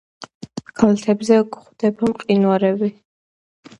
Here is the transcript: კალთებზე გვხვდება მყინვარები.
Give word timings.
კალთებზე 0.79 1.37
გვხვდება 1.57 2.09
მყინვარები. 2.15 2.91